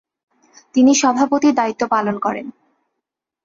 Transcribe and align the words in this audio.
তিনি 0.75 0.91
সভাপতির 0.95 1.53
দায়িত্ব 1.55 1.83
পালন 1.87 2.15
করেন। 2.19 2.45